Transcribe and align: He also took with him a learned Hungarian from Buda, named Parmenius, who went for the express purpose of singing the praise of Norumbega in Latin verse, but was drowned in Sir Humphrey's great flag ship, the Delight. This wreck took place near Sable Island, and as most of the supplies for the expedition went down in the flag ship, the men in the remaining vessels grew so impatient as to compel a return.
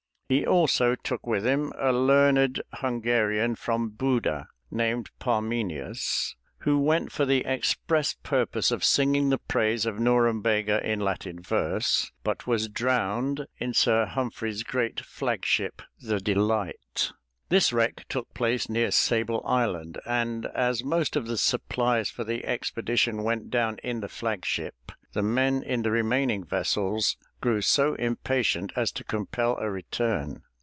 He 0.37 0.45
also 0.47 0.95
took 0.95 1.27
with 1.27 1.45
him 1.45 1.73
a 1.77 1.91
learned 1.91 2.61
Hungarian 2.75 3.55
from 3.55 3.89
Buda, 3.89 4.47
named 4.71 5.09
Parmenius, 5.19 6.37
who 6.59 6.79
went 6.79 7.11
for 7.11 7.25
the 7.25 7.43
express 7.45 8.13
purpose 8.13 8.71
of 8.71 8.81
singing 8.81 9.27
the 9.27 9.37
praise 9.39 9.85
of 9.85 9.99
Norumbega 9.99 10.81
in 10.85 11.01
Latin 11.01 11.41
verse, 11.41 12.13
but 12.23 12.47
was 12.47 12.69
drowned 12.69 13.45
in 13.57 13.73
Sir 13.73 14.05
Humphrey's 14.05 14.63
great 14.63 15.01
flag 15.01 15.43
ship, 15.43 15.81
the 15.99 16.21
Delight. 16.21 17.11
This 17.49 17.73
wreck 17.73 18.07
took 18.07 18.33
place 18.33 18.69
near 18.69 18.91
Sable 18.91 19.43
Island, 19.45 19.99
and 20.05 20.45
as 20.55 20.81
most 20.85 21.17
of 21.17 21.27
the 21.27 21.35
supplies 21.37 22.09
for 22.09 22.23
the 22.23 22.45
expedition 22.45 23.23
went 23.23 23.49
down 23.49 23.79
in 23.83 23.99
the 23.99 24.07
flag 24.07 24.45
ship, 24.45 24.93
the 25.11 25.21
men 25.21 25.61
in 25.61 25.81
the 25.81 25.91
remaining 25.91 26.45
vessels 26.45 27.17
grew 27.41 27.59
so 27.59 27.95
impatient 27.95 28.71
as 28.77 28.91
to 28.91 29.03
compel 29.03 29.57
a 29.57 29.69
return. 29.69 30.43